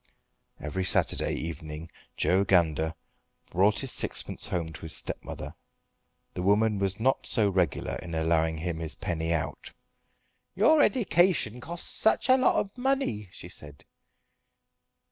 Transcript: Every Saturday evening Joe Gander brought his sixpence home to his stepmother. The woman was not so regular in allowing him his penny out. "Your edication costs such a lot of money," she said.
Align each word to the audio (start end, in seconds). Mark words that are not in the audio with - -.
Every 0.59 0.83
Saturday 0.83 1.35
evening 1.35 1.91
Joe 2.17 2.43
Gander 2.43 2.95
brought 3.51 3.81
his 3.81 3.91
sixpence 3.91 4.47
home 4.47 4.73
to 4.73 4.81
his 4.81 4.95
stepmother. 4.97 5.53
The 6.33 6.41
woman 6.41 6.79
was 6.79 6.99
not 6.99 7.27
so 7.27 7.51
regular 7.51 7.97
in 7.97 8.15
allowing 8.15 8.57
him 8.57 8.79
his 8.79 8.95
penny 8.95 9.31
out. 9.31 9.71
"Your 10.55 10.81
edication 10.81 11.61
costs 11.61 11.93
such 11.93 12.29
a 12.29 12.35
lot 12.37 12.55
of 12.55 12.75
money," 12.79 13.29
she 13.31 13.47
said. 13.47 13.85